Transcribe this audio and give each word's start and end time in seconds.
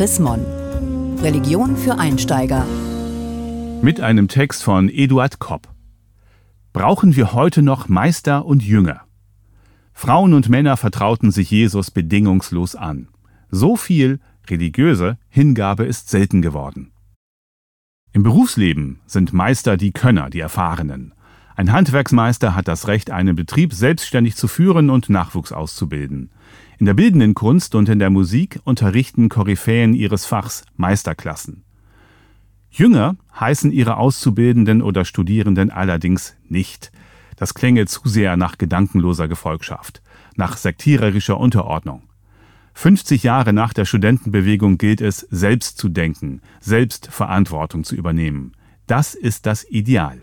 Chris 0.00 0.18
Mon. 0.18 0.40
Religion 1.20 1.76
für 1.76 1.98
Einsteiger. 1.98 2.64
Mit 3.82 4.00
einem 4.00 4.28
Text 4.28 4.62
von 4.62 4.88
Eduard 4.88 5.40
Kopp. 5.40 5.68
Brauchen 6.72 7.16
wir 7.16 7.34
heute 7.34 7.60
noch 7.60 7.86
Meister 7.86 8.46
und 8.46 8.62
Jünger? 8.62 9.02
Frauen 9.92 10.32
und 10.32 10.48
Männer 10.48 10.78
vertrauten 10.78 11.30
sich 11.30 11.50
Jesus 11.50 11.90
bedingungslos 11.90 12.76
an. 12.76 13.08
So 13.50 13.76
viel 13.76 14.20
religiöse 14.48 15.18
Hingabe 15.28 15.84
ist 15.84 16.08
selten 16.08 16.40
geworden. 16.40 16.92
Im 18.14 18.22
Berufsleben 18.22 19.00
sind 19.04 19.34
Meister 19.34 19.76
die 19.76 19.92
Könner, 19.92 20.30
die 20.30 20.40
Erfahrenen. 20.40 21.12
Ein 21.60 21.72
Handwerksmeister 21.72 22.54
hat 22.54 22.68
das 22.68 22.88
Recht, 22.88 23.10
einen 23.10 23.36
Betrieb 23.36 23.74
selbstständig 23.74 24.34
zu 24.34 24.48
führen 24.48 24.88
und 24.88 25.10
Nachwuchs 25.10 25.52
auszubilden. 25.52 26.30
In 26.78 26.86
der 26.86 26.94
bildenden 26.94 27.34
Kunst 27.34 27.74
und 27.74 27.86
in 27.90 27.98
der 27.98 28.08
Musik 28.08 28.60
unterrichten 28.64 29.28
Koryphäen 29.28 29.92
ihres 29.92 30.24
Fachs 30.24 30.64
Meisterklassen. 30.78 31.64
Jünger 32.70 33.16
heißen 33.38 33.72
ihre 33.72 33.98
Auszubildenden 33.98 34.80
oder 34.80 35.04
Studierenden 35.04 35.70
allerdings 35.70 36.34
nicht. 36.48 36.92
Das 37.36 37.52
klänge 37.52 37.84
zu 37.84 38.08
sehr 38.08 38.38
nach 38.38 38.56
gedankenloser 38.56 39.28
Gefolgschaft, 39.28 40.00
nach 40.36 40.56
sektiererischer 40.56 41.36
Unterordnung. 41.36 42.04
50 42.72 43.22
Jahre 43.22 43.52
nach 43.52 43.74
der 43.74 43.84
Studentenbewegung 43.84 44.78
gilt 44.78 45.02
es, 45.02 45.26
selbst 45.30 45.76
zu 45.76 45.90
denken, 45.90 46.40
selbst 46.58 47.08
Verantwortung 47.08 47.84
zu 47.84 47.96
übernehmen. 47.96 48.52
Das 48.86 49.12
ist 49.12 49.44
das 49.44 49.68
Ideal. 49.68 50.22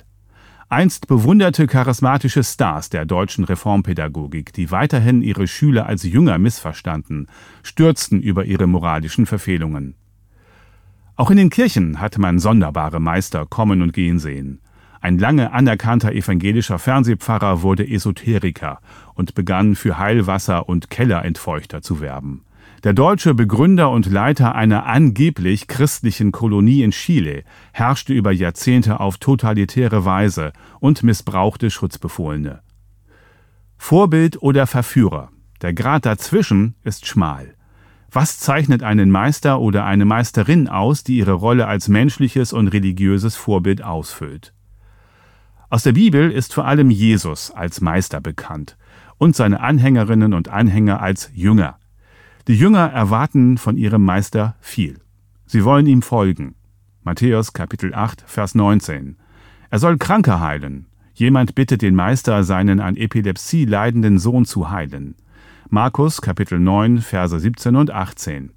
Einst 0.69 1.07
bewunderte 1.07 1.65
charismatische 1.65 2.43
Stars 2.43 2.89
der 2.89 3.05
deutschen 3.05 3.45
Reformpädagogik, 3.45 4.51
die 4.51 4.69
weiterhin 4.69 5.21
ihre 5.21 5.47
Schüler 5.47 5.85
als 5.85 6.03
Jünger 6.03 6.37
missverstanden, 6.39 7.27
stürzten 7.63 8.21
über 8.21 8.43
ihre 8.43 8.67
moralischen 8.67 9.25
Verfehlungen. 9.25 9.95
Auch 11.15 11.31
in 11.31 11.37
den 11.37 11.49
Kirchen 11.49 12.01
hat 12.01 12.17
man 12.17 12.37
sonderbare 12.37 12.99
Meister 12.99 13.45
kommen 13.45 13.81
und 13.81 13.93
gehen 13.93 14.19
sehen. 14.19 14.59
Ein 14.99 15.17
lange 15.17 15.53
anerkannter 15.53 16.11
evangelischer 16.11 16.79
Fernsehpfarrer 16.79 17.61
wurde 17.61 17.87
Esoteriker 17.87 18.81
und 19.13 19.35
begann 19.35 19.73
für 19.75 19.97
Heilwasser 19.97 20.67
und 20.67 20.89
Kellerentfeuchter 20.89 21.81
zu 21.81 22.01
werben. 22.01 22.43
Der 22.83 22.93
deutsche 22.93 23.33
Begründer 23.33 23.89
und 23.89 24.05
Leiter 24.05 24.53
einer 24.53 24.85
angeblich 24.85 25.67
christlichen 25.67 26.31
Kolonie 26.31 26.83
in 26.83 26.91
Chile 26.91 27.43
herrschte 27.73 28.13
über 28.13 28.31
Jahrzehnte 28.31 28.99
auf 28.99 29.17
totalitäre 29.17 30.05
Weise 30.05 30.53
und 30.79 31.01
missbrauchte 31.01 31.71
Schutzbefohlene. 31.71 32.61
Vorbild 33.77 34.41
oder 34.43 34.67
Verführer. 34.67 35.29
Der 35.61 35.73
Grad 35.73 36.05
dazwischen 36.05 36.75
ist 36.83 37.07
schmal. 37.07 37.55
Was 38.11 38.39
zeichnet 38.39 38.83
einen 38.83 39.09
Meister 39.09 39.59
oder 39.59 39.85
eine 39.85 40.05
Meisterin 40.05 40.67
aus, 40.67 41.03
die 41.03 41.17
ihre 41.17 41.33
Rolle 41.33 41.67
als 41.67 41.87
menschliches 41.87 42.53
und 42.53 42.67
religiöses 42.67 43.35
Vorbild 43.35 43.83
ausfüllt? 43.83 44.53
Aus 45.69 45.81
der 45.81 45.93
Bibel 45.93 46.31
ist 46.31 46.53
vor 46.53 46.65
allem 46.65 46.91
Jesus 46.91 47.49
als 47.51 47.81
Meister 47.81 48.21
bekannt 48.21 48.77
und 49.17 49.35
seine 49.35 49.61
Anhängerinnen 49.61 50.35
und 50.35 50.47
Anhänger 50.47 51.01
als 51.01 51.31
Jünger. 51.33 51.79
Die 52.47 52.55
Jünger 52.55 52.89
erwarten 52.93 53.57
von 53.57 53.75
ihrem 53.75 54.05
Meister 54.05 54.55
viel. 54.61 55.01
Sie 55.45 55.65
wollen 55.65 55.85
ihm 55.85 56.01
folgen. 56.01 56.55
Matthäus 57.03 57.51
Kapitel 57.51 57.93
8, 57.93 58.23
Vers 58.25 58.55
19. 58.55 59.17
Er 59.69 59.79
soll 59.79 59.97
Kranke 59.97 60.39
heilen. 60.39 60.85
Jemand 61.13 61.55
bittet 61.55 61.81
den 61.81 61.93
Meister, 61.93 62.45
seinen 62.45 62.79
an 62.79 62.95
Epilepsie 62.95 63.65
leidenden 63.65 64.17
Sohn 64.17 64.45
zu 64.45 64.69
heilen. 64.69 65.15
Markus 65.69 66.21
Kapitel 66.21 66.57
9, 66.57 66.99
Verse 66.99 67.37
17 67.37 67.75
und 67.75 67.91
18. 67.91 68.51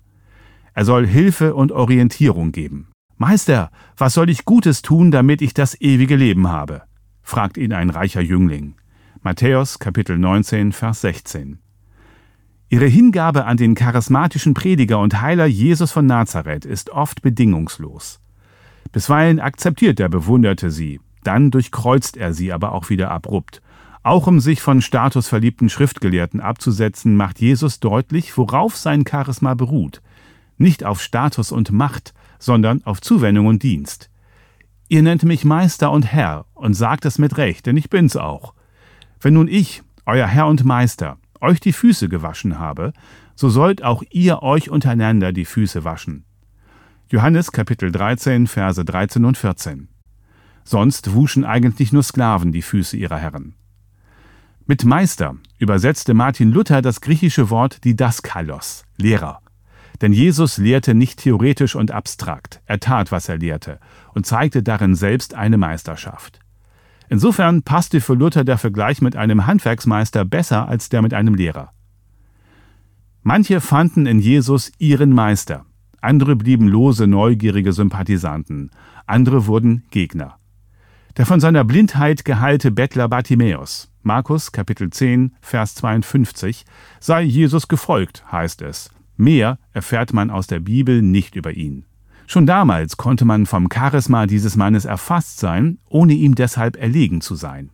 Er 0.72 0.84
soll 0.84 1.04
Hilfe 1.04 1.56
und 1.56 1.72
Orientierung 1.72 2.52
geben. 2.52 2.92
Meister, 3.16 3.72
was 3.96 4.14
soll 4.14 4.30
ich 4.30 4.44
Gutes 4.44 4.82
tun, 4.82 5.10
damit 5.10 5.42
ich 5.42 5.52
das 5.52 5.80
ewige 5.80 6.14
Leben 6.14 6.48
habe? 6.48 6.82
fragt 7.22 7.58
ihn 7.58 7.72
ein 7.72 7.90
reicher 7.90 8.20
Jüngling. 8.20 8.76
Matthäus 9.22 9.80
Kapitel 9.80 10.16
19, 10.16 10.70
Vers 10.70 11.00
16. 11.00 11.58
Ihre 12.72 12.86
Hingabe 12.86 13.46
an 13.46 13.56
den 13.56 13.74
charismatischen 13.74 14.54
Prediger 14.54 15.00
und 15.00 15.20
Heiler 15.20 15.46
Jesus 15.46 15.90
von 15.90 16.06
Nazareth 16.06 16.64
ist 16.64 16.90
oft 16.90 17.20
bedingungslos. 17.20 18.20
Bisweilen 18.92 19.40
akzeptiert 19.40 19.98
der 19.98 20.08
Bewunderte 20.08 20.70
sie, 20.70 21.00
dann 21.24 21.50
durchkreuzt 21.50 22.16
er 22.16 22.32
sie 22.32 22.52
aber 22.52 22.70
auch 22.70 22.88
wieder 22.88 23.10
abrupt. 23.10 23.60
Auch 24.04 24.28
um 24.28 24.38
sich 24.38 24.62
von 24.62 24.82
statusverliebten 24.82 25.68
Schriftgelehrten 25.68 26.40
abzusetzen, 26.40 27.16
macht 27.16 27.40
Jesus 27.40 27.80
deutlich, 27.80 28.38
worauf 28.38 28.76
sein 28.76 29.04
Charisma 29.04 29.54
beruht. 29.54 30.00
Nicht 30.56 30.84
auf 30.84 31.02
Status 31.02 31.50
und 31.50 31.72
Macht, 31.72 32.14
sondern 32.38 32.84
auf 32.84 33.00
Zuwendung 33.00 33.46
und 33.46 33.64
Dienst. 33.64 34.10
Ihr 34.86 35.02
nennt 35.02 35.24
mich 35.24 35.44
Meister 35.44 35.90
und 35.90 36.04
Herr 36.04 36.46
und 36.54 36.74
sagt 36.74 37.04
es 37.04 37.18
mit 37.18 37.36
Recht, 37.36 37.66
denn 37.66 37.76
ich 37.76 37.90
bin's 37.90 38.14
auch. 38.14 38.54
Wenn 39.20 39.34
nun 39.34 39.48
ich, 39.48 39.82
euer 40.06 40.28
Herr 40.28 40.46
und 40.46 40.64
Meister, 40.64 41.18
euch 41.40 41.60
die 41.60 41.72
Füße 41.72 42.08
gewaschen 42.08 42.58
habe, 42.58 42.92
so 43.34 43.48
sollt 43.48 43.82
auch 43.82 44.02
ihr 44.10 44.42
euch 44.42 44.70
untereinander 44.70 45.32
die 45.32 45.44
Füße 45.44 45.84
waschen. 45.84 46.24
Johannes 47.08 47.52
Kapitel 47.52 47.90
13, 47.90 48.46
Verse 48.46 48.84
13 48.84 49.24
und 49.24 49.36
14. 49.36 49.88
Sonst 50.64 51.12
wuschen 51.12 51.44
eigentlich 51.44 51.92
nur 51.92 52.02
Sklaven 52.02 52.52
die 52.52 52.62
Füße 52.62 52.96
ihrer 52.96 53.18
Herren. 53.18 53.54
Mit 54.66 54.84
Meister 54.84 55.34
übersetzte 55.58 56.14
Martin 56.14 56.52
Luther 56.52 56.82
das 56.82 57.00
griechische 57.00 57.50
Wort 57.50 57.84
Didaskalos, 57.84 58.84
Lehrer. 58.96 59.40
Denn 60.00 60.12
Jesus 60.12 60.58
lehrte 60.58 60.94
nicht 60.94 61.18
theoretisch 61.18 61.74
und 61.74 61.90
abstrakt, 61.90 62.60
er 62.66 62.78
tat, 62.78 63.10
was 63.10 63.28
er 63.28 63.38
lehrte, 63.38 63.80
und 64.14 64.26
zeigte 64.26 64.62
darin 64.62 64.94
selbst 64.94 65.34
eine 65.34 65.58
Meisterschaft. 65.58 66.38
Insofern 67.12 67.64
passte 67.64 68.00
für 68.00 68.14
Luther 68.14 68.44
der 68.44 68.56
Vergleich 68.56 69.02
mit 69.02 69.16
einem 69.16 69.44
Handwerksmeister 69.48 70.24
besser 70.24 70.68
als 70.68 70.90
der 70.90 71.02
mit 71.02 71.12
einem 71.12 71.34
Lehrer. 71.34 71.72
Manche 73.24 73.60
fanden 73.60 74.06
in 74.06 74.20
Jesus 74.20 74.70
ihren 74.78 75.12
Meister, 75.12 75.66
andere 76.00 76.36
blieben 76.36 76.68
lose, 76.68 77.08
neugierige 77.08 77.72
Sympathisanten, 77.72 78.70
andere 79.06 79.48
wurden 79.48 79.82
Gegner. 79.90 80.36
Der 81.16 81.26
von 81.26 81.40
seiner 81.40 81.64
Blindheit 81.64 82.24
geheilte 82.24 82.70
Bettler 82.70 83.08
Bartimäus, 83.08 83.90
Markus 84.02 84.52
Kapitel 84.52 84.90
10, 84.90 85.34
Vers 85.40 85.74
52, 85.74 86.64
sei 87.00 87.22
Jesus 87.22 87.66
gefolgt, 87.66 88.24
heißt 88.30 88.62
es. 88.62 88.88
Mehr 89.16 89.58
erfährt 89.72 90.12
man 90.12 90.30
aus 90.30 90.46
der 90.46 90.60
Bibel 90.60 91.02
nicht 91.02 91.34
über 91.34 91.52
ihn. 91.54 91.84
Schon 92.30 92.46
damals 92.46 92.96
konnte 92.96 93.24
man 93.24 93.44
vom 93.44 93.66
Charisma 93.74 94.26
dieses 94.26 94.54
Mannes 94.54 94.84
erfasst 94.84 95.40
sein, 95.40 95.78
ohne 95.88 96.12
ihm 96.12 96.36
deshalb 96.36 96.76
erlegen 96.76 97.20
zu 97.20 97.34
sein. 97.34 97.70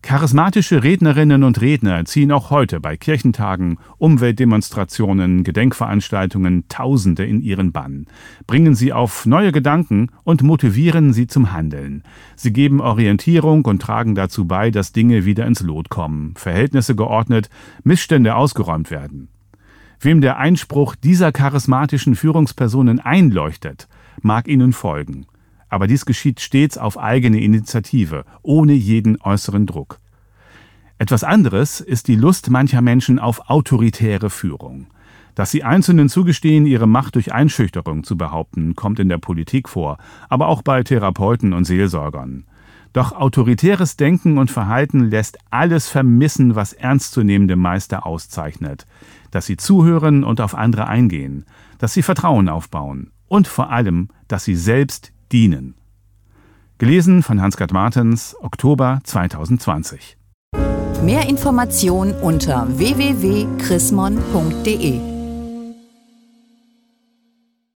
Charismatische 0.00 0.82
Rednerinnen 0.82 1.42
und 1.42 1.60
Redner 1.60 2.06
ziehen 2.06 2.32
auch 2.32 2.48
heute 2.48 2.80
bei 2.80 2.96
Kirchentagen, 2.96 3.76
Umweltdemonstrationen, 3.98 5.44
Gedenkveranstaltungen 5.44 6.68
Tausende 6.68 7.26
in 7.26 7.42
ihren 7.42 7.70
Bann, 7.70 8.06
bringen 8.46 8.74
sie 8.74 8.94
auf 8.94 9.26
neue 9.26 9.52
Gedanken 9.52 10.08
und 10.24 10.42
motivieren 10.42 11.12
sie 11.12 11.26
zum 11.26 11.52
Handeln. 11.52 12.04
Sie 12.34 12.54
geben 12.54 12.80
Orientierung 12.80 13.66
und 13.66 13.82
tragen 13.82 14.14
dazu 14.14 14.46
bei, 14.46 14.70
dass 14.70 14.92
Dinge 14.92 15.26
wieder 15.26 15.44
ins 15.44 15.60
Lot 15.60 15.90
kommen, 15.90 16.32
Verhältnisse 16.34 16.96
geordnet, 16.96 17.50
Missstände 17.84 18.36
ausgeräumt 18.36 18.90
werden. 18.90 19.28
Wem 20.00 20.20
der 20.20 20.38
Einspruch 20.38 20.94
dieser 20.94 21.32
charismatischen 21.32 22.14
Führungspersonen 22.14 23.00
einleuchtet, 23.00 23.88
mag 24.22 24.46
ihnen 24.46 24.72
folgen. 24.72 25.26
Aber 25.68 25.86
dies 25.86 26.06
geschieht 26.06 26.40
stets 26.40 26.78
auf 26.78 26.98
eigene 26.98 27.40
Initiative, 27.40 28.24
ohne 28.42 28.72
jeden 28.72 29.20
äußeren 29.20 29.66
Druck. 29.66 29.98
Etwas 30.98 31.24
anderes 31.24 31.80
ist 31.80 32.08
die 32.08 32.16
Lust 32.16 32.50
mancher 32.50 32.80
Menschen 32.80 33.18
auf 33.18 33.50
autoritäre 33.50 34.30
Führung. 34.30 34.86
Dass 35.34 35.50
sie 35.50 35.62
Einzelnen 35.62 36.08
zugestehen, 36.08 36.66
ihre 36.66 36.88
Macht 36.88 37.14
durch 37.14 37.32
Einschüchterung 37.32 38.02
zu 38.02 38.16
behaupten, 38.16 38.74
kommt 38.74 38.98
in 38.98 39.08
der 39.08 39.18
Politik 39.18 39.68
vor, 39.68 39.98
aber 40.28 40.48
auch 40.48 40.62
bei 40.62 40.82
Therapeuten 40.82 41.52
und 41.52 41.64
Seelsorgern. 41.64 42.44
Doch 42.98 43.12
autoritäres 43.12 43.96
Denken 43.96 44.36
und 44.38 44.50
Verhalten 44.50 45.08
lässt 45.08 45.38
alles 45.50 45.88
vermissen, 45.88 46.56
was 46.56 46.72
ernstzunehmende 46.72 47.54
Meister 47.54 48.04
auszeichnet. 48.04 48.86
Dass 49.30 49.46
sie 49.46 49.56
zuhören 49.56 50.24
und 50.24 50.40
auf 50.40 50.56
andere 50.56 50.88
eingehen, 50.88 51.44
dass 51.78 51.94
sie 51.94 52.02
Vertrauen 52.02 52.48
aufbauen 52.48 53.12
und 53.28 53.46
vor 53.46 53.70
allem, 53.70 54.08
dass 54.26 54.42
sie 54.42 54.56
selbst 54.56 55.12
dienen. 55.30 55.76
Gelesen 56.78 57.22
von 57.22 57.40
Hans-Gerd 57.40 57.72
Martens, 57.72 58.34
Oktober 58.40 58.98
2020. 59.04 60.16
Mehr 61.04 61.28
Informationen 61.28 62.20
unter 62.20 62.66
www.chrismon.de 62.68 65.17